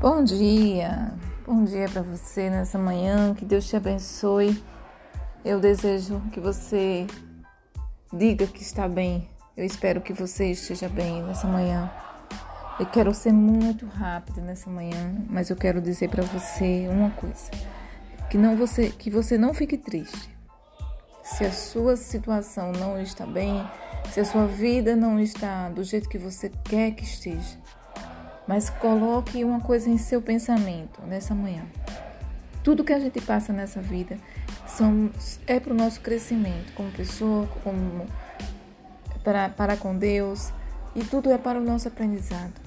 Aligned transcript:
Bom 0.00 0.24
dia, 0.24 1.12
bom 1.46 1.62
dia 1.62 1.86
para 1.86 2.00
você 2.00 2.48
nessa 2.48 2.78
manhã, 2.78 3.34
que 3.34 3.44
Deus 3.44 3.68
te 3.68 3.76
abençoe. 3.76 4.58
Eu 5.44 5.60
desejo 5.60 6.22
que 6.32 6.40
você 6.40 7.06
diga 8.10 8.46
que 8.46 8.62
está 8.62 8.88
bem. 8.88 9.28
Eu 9.54 9.62
espero 9.62 10.00
que 10.00 10.14
você 10.14 10.52
esteja 10.52 10.88
bem 10.88 11.22
nessa 11.22 11.46
manhã. 11.46 11.92
Eu 12.78 12.86
quero 12.86 13.12
ser 13.12 13.30
muito 13.30 13.84
rápida 13.84 14.40
nessa 14.40 14.70
manhã, 14.70 15.22
mas 15.28 15.50
eu 15.50 15.56
quero 15.56 15.82
dizer 15.82 16.08
para 16.08 16.22
você 16.22 16.88
uma 16.88 17.10
coisa: 17.10 17.50
que 18.30 18.38
não 18.38 18.56
você, 18.56 18.88
que 18.88 19.10
você 19.10 19.36
não 19.36 19.52
fique 19.52 19.76
triste. 19.76 20.34
Se 21.22 21.44
a 21.44 21.52
sua 21.52 21.94
situação 21.94 22.72
não 22.72 22.98
está 22.98 23.26
bem, 23.26 23.62
se 24.10 24.18
a 24.18 24.24
sua 24.24 24.46
vida 24.46 24.96
não 24.96 25.20
está 25.20 25.68
do 25.68 25.84
jeito 25.84 26.08
que 26.08 26.16
você 26.16 26.50
quer 26.64 26.92
que 26.92 27.04
esteja, 27.04 27.58
mas 28.46 28.70
coloque 28.70 29.44
uma 29.44 29.60
coisa 29.60 29.88
em 29.88 29.98
seu 29.98 30.20
pensamento 30.20 31.00
nessa 31.02 31.34
manhã. 31.34 31.64
Tudo 32.62 32.84
que 32.84 32.92
a 32.92 32.98
gente 32.98 33.20
passa 33.20 33.52
nessa 33.52 33.80
vida 33.80 34.18
são, 34.66 35.10
é 35.46 35.58
para 35.58 35.72
o 35.72 35.76
nosso 35.76 36.00
crescimento 36.00 36.72
como 36.74 36.90
pessoa, 36.90 37.46
como 37.62 38.06
para, 39.24 39.48
para 39.48 39.76
com 39.76 39.96
Deus, 39.96 40.52
e 40.94 41.04
tudo 41.04 41.30
é 41.30 41.38
para 41.38 41.58
o 41.58 41.64
nosso 41.64 41.88
aprendizado. 41.88 42.60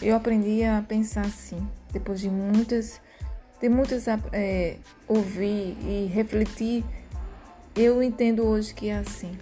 Eu 0.00 0.16
aprendi 0.16 0.64
a 0.64 0.82
pensar 0.86 1.24
assim, 1.24 1.66
depois 1.92 2.20
de 2.20 2.28
muitas, 2.28 3.00
de 3.60 3.68
muitas 3.68 4.06
é, 4.32 4.78
ouvir 5.06 5.76
e 5.80 6.10
refletir, 6.12 6.84
eu 7.74 8.02
entendo 8.02 8.44
hoje 8.44 8.74
que 8.74 8.88
é 8.88 8.98
assim. 8.98 9.38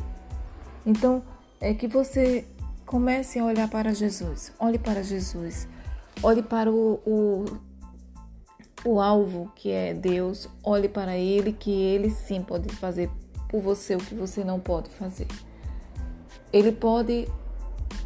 Então, 0.84 1.22
é 1.60 1.74
que 1.74 1.88
você 1.88 2.46
Comece 2.90 3.38
a 3.38 3.44
olhar 3.44 3.70
para 3.70 3.94
Jesus. 3.94 4.52
Olhe 4.58 4.76
para 4.76 5.00
Jesus. 5.00 5.68
Olhe 6.24 6.42
para 6.42 6.68
o, 6.68 6.94
o, 7.06 7.44
o 8.84 9.00
alvo 9.00 9.48
que 9.54 9.70
é 9.70 9.94
Deus. 9.94 10.48
Olhe 10.60 10.88
para 10.88 11.16
Ele, 11.16 11.52
que 11.52 11.70
Ele 11.70 12.10
sim 12.10 12.42
pode 12.42 12.68
fazer 12.74 13.08
por 13.48 13.62
você 13.62 13.94
o 13.94 13.98
que 13.98 14.12
você 14.12 14.42
não 14.42 14.58
pode 14.58 14.90
fazer. 14.90 15.28
Ele 16.52 16.72
pode 16.72 17.28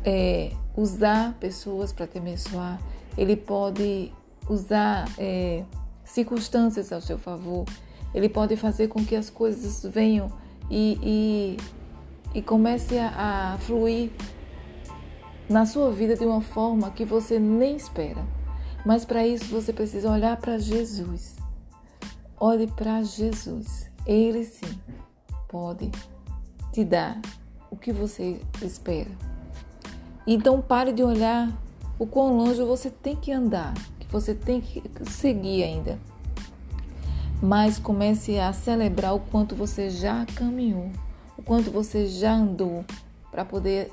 é, 0.05 0.53
usar 0.77 1.33
pessoas 1.41 1.91
para 1.91 2.07
te 2.07 2.19
abençoar. 2.19 2.79
Ele 3.17 3.37
pode 3.37 4.13
usar 4.51 5.09
é, 5.17 5.65
circunstâncias 6.05 6.93
ao 6.93 7.01
seu 7.01 7.19
favor. 7.19 7.65
Ele 8.15 8.29
pode 8.29 8.55
fazer 8.55 8.89
com 8.89 9.03
que 9.03 9.17
as 9.17 9.31
coisas 9.31 9.83
venham 9.83 10.31
e, 10.71 10.99
e, 11.03 12.39
e 12.39 12.43
comece 12.43 12.99
a, 12.99 13.55
a 13.55 13.59
fluir 13.61 14.11
na 15.49 15.67
sua 15.67 15.91
vida 15.91 16.17
de 16.17 16.25
uma 16.25 16.41
forma 16.41 16.91
que 16.91 17.05
você 17.05 17.39
nem 17.39 17.77
espera. 17.77 18.25
Mas 18.85 19.05
para 19.05 19.27
isso 19.27 19.47
você 19.47 19.73
precisa 19.73 20.11
olhar 20.11 20.37
para 20.37 20.59
Jesus. 20.59 21.37
Olhe 22.39 22.67
para 22.67 23.03
Jesus. 23.03 23.91
Ele 24.07 24.45
sim 24.45 24.79
pode 25.49 25.91
te 26.73 26.85
dar 26.85 27.21
o 27.71 27.77
que 27.77 27.93
você 27.93 28.41
espera. 28.63 29.11
Então 30.27 30.61
pare 30.61 30.93
de 30.93 31.03
olhar 31.03 31.53
o 31.99 32.07
quão 32.07 32.37
longe 32.37 32.63
você 32.63 32.91
tem 32.91 33.15
que 33.15 33.31
andar, 33.31 33.75
que 34.01 34.07
você 34.09 34.35
tem 34.35 34.61
que 34.61 34.83
seguir 35.09 35.63
ainda. 35.63 35.99
Mas 37.43 37.79
comece 37.79 38.39
a 38.39 38.53
celebrar 38.53 39.15
o 39.15 39.21
quanto 39.21 39.55
você 39.55 39.91
já 39.91 40.25
caminhou, 40.35 40.91
o 41.37 41.43
quanto 41.43 41.71
você 41.71 42.07
já 42.07 42.33
andou 42.33 42.85
para 43.31 43.45
poder 43.45 43.93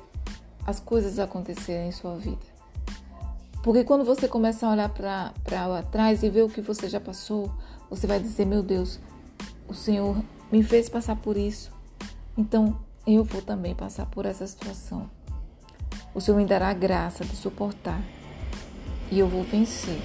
as 0.65 0.79
coisas 0.79 1.19
acontecerem 1.19 1.89
em 1.89 1.91
sua 1.91 2.15
vida. 2.17 2.51
Porque 3.63 3.83
quando 3.83 4.03
você 4.03 4.27
começa 4.27 4.65
a 4.65 4.71
olhar 4.71 4.89
para 4.89 5.33
trás 5.91 6.23
e 6.23 6.29
ver 6.29 6.43
o 6.43 6.49
que 6.49 6.61
você 6.61 6.89
já 6.89 6.99
passou, 6.99 7.51
você 7.89 8.07
vai 8.07 8.19
dizer: 8.19 8.45
Meu 8.45 8.63
Deus, 8.63 8.99
o 9.67 9.73
Senhor 9.73 10.23
me 10.51 10.63
fez 10.63 10.89
passar 10.89 11.15
por 11.15 11.37
isso, 11.37 11.71
então 12.37 12.77
eu 13.05 13.23
vou 13.23 13.41
também 13.41 13.75
passar 13.75 14.05
por 14.07 14.25
essa 14.25 14.45
situação. 14.47 15.09
O 16.13 16.19
Senhor 16.19 16.37
me 16.37 16.45
dará 16.45 16.69
a 16.69 16.73
graça 16.73 17.23
de 17.23 17.35
suportar 17.35 18.01
e 19.11 19.19
eu 19.19 19.27
vou 19.27 19.43
vencer. 19.43 20.01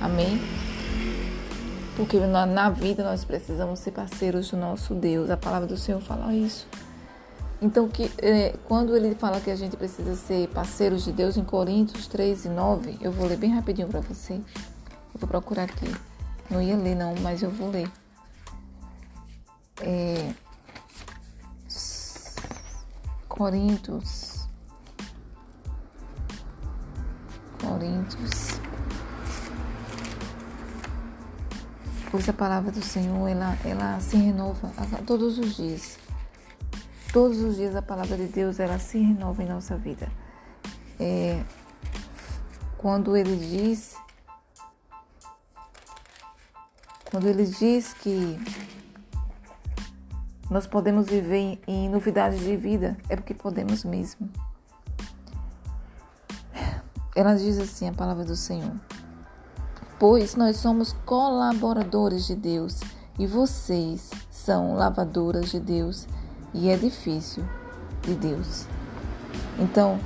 Amém? 0.00 0.38
Porque 1.96 2.18
na, 2.20 2.46
na 2.46 2.70
vida 2.70 3.02
nós 3.02 3.24
precisamos 3.24 3.80
ser 3.80 3.90
parceiros 3.90 4.50
do 4.50 4.56
nosso 4.56 4.94
Deus. 4.94 5.30
A 5.30 5.36
palavra 5.36 5.66
do 5.66 5.76
Senhor 5.76 6.00
fala 6.00 6.32
isso. 6.32 6.68
Então, 7.60 7.88
que, 7.88 8.10
é, 8.18 8.54
quando 8.66 8.96
ele 8.96 9.14
fala 9.16 9.40
que 9.40 9.50
a 9.50 9.56
gente 9.56 9.76
precisa 9.76 10.14
ser 10.14 10.48
parceiros 10.48 11.04
de 11.04 11.12
Deus, 11.12 11.36
em 11.36 11.44
Coríntios 11.44 12.06
3 12.06 12.44
e 12.44 12.48
9, 12.48 12.98
eu 13.00 13.10
vou 13.10 13.26
ler 13.26 13.36
bem 13.36 13.52
rapidinho 13.52 13.88
para 13.88 14.00
você. 14.00 14.34
Eu 14.34 15.20
vou 15.20 15.28
procurar 15.28 15.64
aqui. 15.64 15.92
Não 16.48 16.62
ia 16.62 16.76
ler, 16.76 16.94
não, 16.94 17.14
mas 17.16 17.42
eu 17.42 17.50
vou 17.50 17.70
ler. 17.70 17.90
É, 19.80 20.32
Coríntios. 23.38 24.48
Coríntios. 27.62 28.60
Pois 32.10 32.28
a 32.28 32.32
palavra 32.32 32.72
do 32.72 32.82
Senhor, 32.82 33.28
ela, 33.28 33.56
ela 33.64 34.00
se 34.00 34.16
renova 34.16 34.72
todos 35.06 35.38
os 35.38 35.54
dias. 35.54 35.98
Todos 37.18 37.40
os 37.40 37.56
dias 37.56 37.74
a 37.74 37.82
palavra 37.82 38.16
de 38.16 38.28
Deus 38.28 38.60
ela 38.60 38.78
se 38.78 38.96
renova 38.96 39.42
em 39.42 39.48
nossa 39.48 39.76
vida. 39.76 40.08
É, 41.00 41.42
quando 42.76 43.16
ele 43.16 43.34
diz, 43.34 43.96
quando 47.10 47.26
ele 47.26 47.44
diz 47.44 47.92
que 47.92 48.38
nós 50.48 50.68
podemos 50.68 51.08
viver 51.08 51.60
em, 51.66 51.88
novidades 51.88 52.38
de 52.38 52.56
vida, 52.56 52.96
é 53.08 53.16
porque 53.16 53.34
podemos 53.34 53.82
mesmo. 53.82 54.30
Ela 57.16 57.34
diz 57.34 57.58
assim 57.58 57.88
a 57.88 57.92
palavra 57.92 58.24
do 58.24 58.36
Senhor. 58.36 58.76
Pois 59.98 60.36
nós 60.36 60.58
somos 60.58 60.92
colaboradores 61.04 62.28
de 62.28 62.36
Deus 62.36 62.78
e 63.18 63.26
vocês 63.26 64.08
são 64.30 64.76
lavadoras 64.76 65.50
de 65.50 65.58
Deus 65.58 66.06
e 66.54 66.68
é 66.68 66.76
difícil 66.76 67.44
de 68.02 68.14
Deus. 68.14 68.66
Então, 69.58 69.98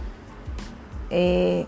é, 1.10 1.66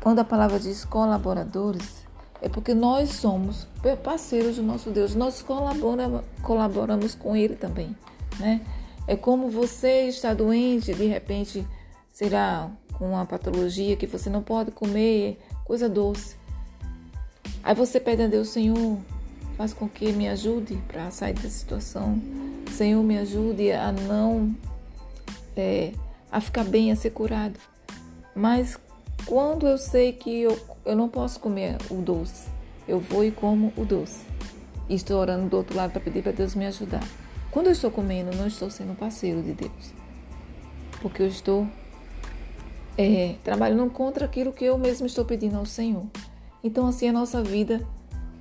quando 0.00 0.18
a 0.18 0.24
palavra 0.24 0.58
diz 0.58 0.84
colaboradores, 0.84 2.04
é 2.40 2.48
porque 2.48 2.74
nós 2.74 3.10
somos 3.10 3.68
parceiros 4.02 4.56
do 4.56 4.62
nosso 4.62 4.90
Deus, 4.90 5.14
nós 5.14 5.42
colaboramos, 5.42 6.22
colaboramos 6.42 7.14
com 7.14 7.36
Ele 7.36 7.54
também, 7.54 7.96
né? 8.38 8.60
É 9.06 9.16
como 9.16 9.48
você 9.48 10.08
está 10.08 10.32
doente, 10.34 10.94
de 10.94 11.06
repente, 11.06 11.66
será 12.12 12.70
com 12.94 13.10
uma 13.10 13.26
patologia 13.26 13.96
que 13.96 14.06
você 14.06 14.30
não 14.30 14.42
pode 14.42 14.70
comer 14.70 15.40
coisa 15.64 15.88
doce. 15.88 16.36
Aí 17.64 17.74
você 17.74 18.00
pede 18.00 18.22
a 18.22 18.26
Deus, 18.26 18.48
Senhor, 18.48 18.98
faz 19.62 19.72
com 19.72 19.88
que 19.88 20.12
me 20.12 20.28
ajude 20.28 20.76
para 20.88 21.08
sair 21.12 21.34
dessa 21.34 21.50
situação. 21.50 22.20
Senhor, 22.72 23.00
me 23.04 23.16
ajude 23.16 23.70
a 23.70 23.92
não 23.92 24.52
é, 25.56 25.92
a 26.32 26.40
ficar 26.40 26.64
bem, 26.64 26.90
a 26.90 26.96
ser 26.96 27.10
curado. 27.10 27.60
Mas 28.34 28.76
quando 29.24 29.68
eu 29.68 29.78
sei 29.78 30.14
que 30.14 30.42
eu, 30.42 30.58
eu 30.84 30.96
não 30.96 31.08
posso 31.08 31.38
comer 31.38 31.76
o 31.88 32.02
doce, 32.02 32.48
eu 32.88 32.98
vou 32.98 33.24
e 33.24 33.30
como 33.30 33.72
o 33.76 33.84
doce. 33.84 34.26
E 34.88 34.96
estou 34.96 35.20
orando 35.20 35.48
do 35.48 35.56
outro 35.56 35.76
lado 35.76 35.92
para 35.92 36.00
pedir 36.00 36.24
para 36.24 36.32
Deus 36.32 36.56
me 36.56 36.66
ajudar. 36.66 37.06
Quando 37.52 37.66
eu 37.66 37.72
estou 37.72 37.92
comendo, 37.92 38.36
não 38.36 38.48
estou 38.48 38.68
sendo 38.68 38.96
parceiro 38.96 39.42
de 39.42 39.52
Deus. 39.52 39.94
Porque 41.00 41.22
eu 41.22 41.28
estou 41.28 41.68
é, 42.98 43.36
trabalhando 43.44 43.88
contra 43.92 44.24
aquilo 44.24 44.52
que 44.52 44.64
eu 44.64 44.76
mesmo 44.76 45.06
estou 45.06 45.24
pedindo 45.24 45.56
ao 45.56 45.66
Senhor. 45.66 46.04
Então, 46.64 46.84
assim 46.88 47.06
é 47.06 47.10
a 47.10 47.12
nossa 47.12 47.44
vida 47.44 47.80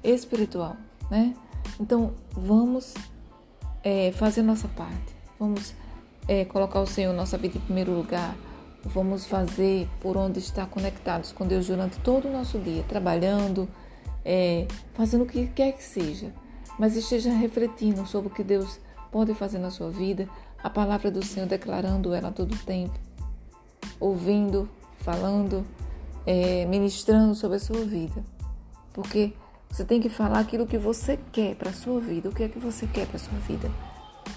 espiritual, 0.04 0.78
né? 1.12 1.36
Então, 1.80 2.14
vamos 2.32 2.94
é, 3.84 4.12
fazer 4.14 4.42
nossa 4.42 4.68
parte. 4.70 5.14
Vamos 5.38 5.74
é, 6.28 6.46
colocar 6.46 6.80
o 6.80 6.88
Senhor 6.88 7.14
nossa 7.14 7.38
vida 7.38 7.58
em 7.58 7.62
primeiro 7.62 7.92
lugar. 7.92 8.36
Vamos 8.86 9.26
fazer 9.26 9.88
por 10.00 10.16
onde 10.18 10.40
estar 10.40 10.66
conectados 10.68 11.32
com 11.32 11.46
Deus 11.46 11.68
durante 11.68 12.00
todo 12.00 12.28
o 12.28 12.32
nosso 12.32 12.58
dia, 12.58 12.84
trabalhando, 12.88 13.68
é, 14.26 14.66
fazendo 14.94 15.24
o 15.24 15.28
que 15.28 15.48
quer 15.48 15.74
que 15.74 15.84
seja, 15.84 16.34
mas 16.80 16.96
esteja 16.96 17.32
refletindo 17.32 18.08
sobre 18.08 18.30
o 18.30 18.34
que 18.34 18.44
Deus 18.44 18.80
pode 19.12 19.36
fazer 19.36 19.60
na 19.60 19.70
sua 19.70 19.92
vida, 19.92 20.28
a 20.64 20.70
palavra 20.70 21.12
do 21.12 21.24
Senhor 21.24 21.48
declarando 21.48 22.14
ela 22.14 22.32
todo 22.32 22.54
o 22.54 22.58
tempo, 22.58 22.98
ouvindo, 24.00 24.68
falando, 25.00 25.64
é, 26.26 26.66
ministrando 26.66 27.36
sobre 27.36 27.58
a 27.58 27.60
sua 27.60 27.84
vida, 27.84 28.24
porque 28.94 29.34
você 29.72 29.86
tem 29.86 30.02
que 30.02 30.10
falar 30.10 30.40
aquilo 30.40 30.68
que 30.68 30.78
você 30.78 31.18
quer 31.32 31.56
para 31.56 31.70
a 31.70 31.74
sua 31.74 32.00
vida. 32.02 32.28
O 32.28 32.34
que 32.34 32.44
é 32.44 32.50
que 32.50 32.60
você 32.60 32.86
quer 32.86 33.08
para 33.08 33.16
a 33.16 33.20
sua 33.20 33.38
vida? 33.40 33.72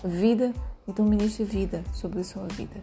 Vida, 0.05 0.53
então 0.87 1.05
ministre 1.05 1.45
vida 1.45 1.83
sobre 1.93 2.21
a 2.21 2.25
sua 2.25 2.47
vida. 2.47 2.77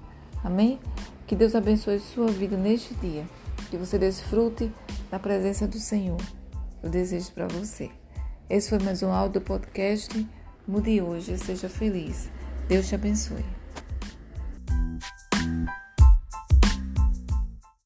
Amém? 0.44 0.77
Que 1.25 1.36
Deus 1.36 1.56
abençoe 1.56 2.00
sua 2.00 2.27
vida 2.27 2.57
neste 2.57 2.94
dia. 2.95 3.25
Que 3.69 3.77
você 3.77 3.98
desfrute 3.98 4.69
na 5.09 5.18
presença 5.18 5.65
do 5.65 5.80
Senhor. 5.80 6.19
Eu 6.83 6.89
desejo 6.89 7.31
para 7.31 7.48
você. 7.48 7.89
Esse 8.50 8.69
foi 8.69 8.80
mais 8.80 9.01
um 9.01 9.12
áudio 9.13 9.39
podcast. 9.39 10.27
Mude 10.68 11.01
hoje, 11.01 11.38
seja 11.38 11.69
feliz. 11.69 12.30
Deus 12.68 12.89
te 12.89 12.95
abençoe. 12.95 13.61